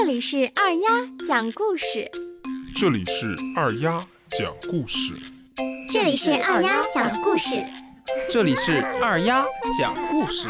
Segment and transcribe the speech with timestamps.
[0.00, 0.88] 这里是二丫
[1.26, 2.08] 讲故事，
[2.76, 5.12] 这里是二丫讲故事，
[5.90, 7.56] 这里是二丫讲故事，
[8.30, 9.44] 这里是二丫
[9.76, 10.46] 讲故事，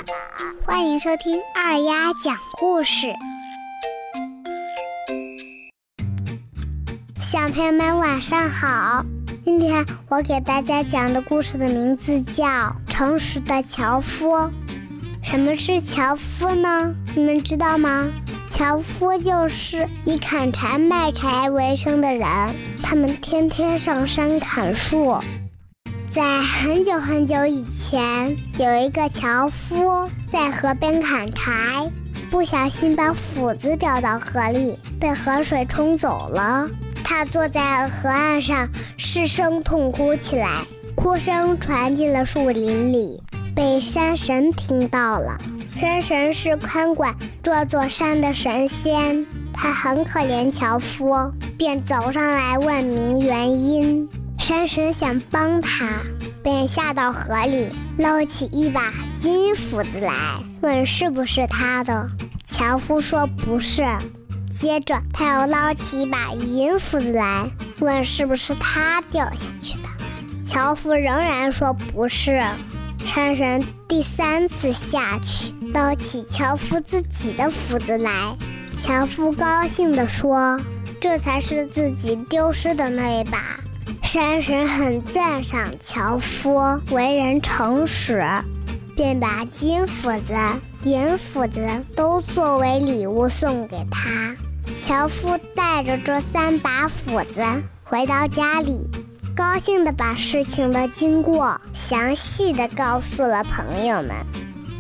[0.66, 3.06] 欢迎收听二丫讲故事。
[7.32, 9.02] 小朋友们晚上好，
[9.46, 12.44] 今天我给大家讲的故事的名字叫
[12.86, 14.28] 《诚实的樵夫》。
[15.24, 16.94] 什么是樵夫呢？
[17.16, 18.10] 你们知道吗？
[18.58, 22.26] 樵夫就是以砍柴卖柴为生的人，
[22.82, 25.16] 他们天天上山砍树。
[26.10, 31.88] 在很久很久以前，有一个樵夫在河边砍柴，
[32.32, 36.68] 不小心把斧子掉到河里，被河水冲走了。
[37.04, 40.64] 他坐在河岸上，失声痛哭起来，
[40.96, 43.22] 哭声传进了树林里。
[43.54, 45.36] 被山神听到了，
[45.80, 49.24] 山神是看管这座山的神仙，
[49.54, 54.08] 他很可怜樵夫，便走上来问明原因。
[54.40, 56.00] 山神想帮他，
[56.42, 60.12] 便下到河里捞起一把金斧子来，
[60.62, 62.08] 问是不是他的。
[62.44, 63.86] 樵夫说不是。
[64.52, 69.88] 接着他又捞起一把银斧子来，问是不是他掉下去的。
[70.44, 72.42] 樵夫仍然说不是。
[73.08, 78.36] 山神第三次下去，捞起樵夫自己的斧子来。
[78.82, 80.60] 樵夫高兴地说
[81.00, 83.58] ：“这才是自己丢失的那一把。”
[84.04, 88.22] 山神很赞赏樵夫为人诚实，
[88.94, 90.34] 便把金斧子、
[90.84, 94.36] 银斧子都作为礼物送给他。
[94.78, 97.42] 樵夫带着这三把斧子
[97.84, 98.86] 回到家里。
[99.38, 104.10] 高兴地把事情的经过详细地告诉了朋友们，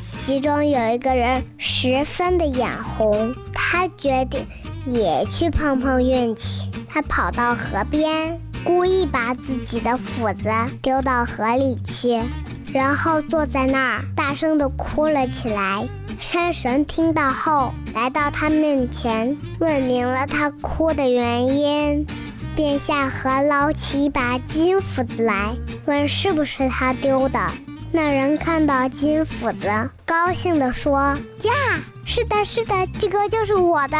[0.00, 4.44] 其中有一个人十分的眼红，他决定
[4.84, 6.68] 也去碰碰运气。
[6.88, 10.50] 他跑到河边，故意把自己的斧子
[10.82, 12.20] 丢到河里去，
[12.72, 15.86] 然后坐在那儿大声地哭了起来。
[16.18, 22.04] 山神听到后，来到他面前，问明了他哭的原因。
[22.58, 25.54] 便下河捞起一把金斧子来，
[25.84, 27.38] 问是不是他丢的。
[27.92, 29.68] 那人看到金斧子，
[30.04, 31.52] 高兴地说：“呀，
[32.04, 33.96] 是的，是的，这个就是我的。”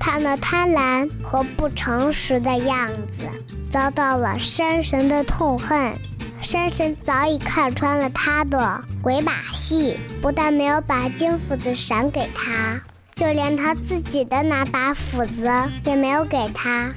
[0.00, 3.24] 他那贪婪和不诚实的样子，
[3.70, 5.92] 遭到了山神的痛恨。
[6.40, 12.82] 山神早已看穿了他的鬼把戏，不但没有把金斧子赏给他，
[13.14, 15.48] 就连他自己的那把斧子
[15.84, 16.92] 也没有给他。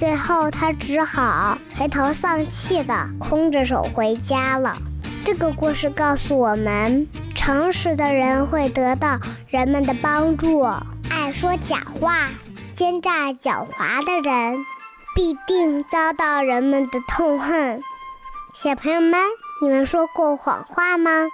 [0.00, 4.74] 最后，他只好垂头丧气的空着手回家了。
[5.26, 9.18] 这个故事告诉我们：诚实的人会得到
[9.48, 10.62] 人们的帮助，
[11.10, 12.30] 爱说假话、
[12.74, 14.64] 奸诈狡猾的人
[15.14, 17.82] 必定遭到人们的痛恨。
[18.54, 19.20] 小朋友们，
[19.60, 21.26] 你们说过谎话吗？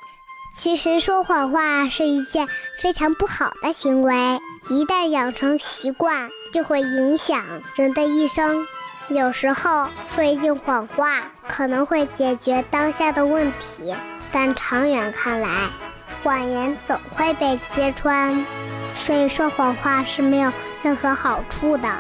[0.57, 2.49] 其实说谎话是一件
[2.83, 4.41] 非常不好的行为，
[4.71, 6.31] 一旦养成习惯。
[6.57, 7.45] 就会影响
[7.75, 8.67] 人的一生。
[9.09, 13.95] 有时候说一句谎话可能会解决当下的问题，
[14.33, 15.51] 但长远看来，
[16.23, 18.43] 谎言总会被揭穿。
[18.95, 20.51] 所以说谎话是没有
[20.83, 21.93] 任何好处的。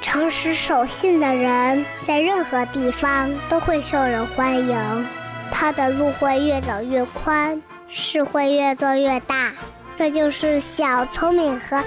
[0.00, 5.08] 诚实守信的人在任何地方都会受人欢迎，
[5.50, 9.50] 他的路会越走越宽，事会越做越大。
[9.98, 11.82] 这就是小聪明和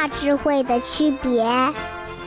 [0.00, 1.44] 大智慧的区别。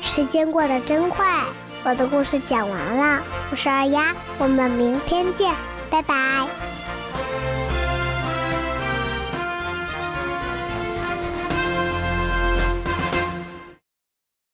[0.03, 1.41] 时间过得真快，
[1.83, 3.23] 我的故事讲完了。
[3.49, 5.51] 我是二丫，我们明天见，
[5.89, 6.47] 拜拜。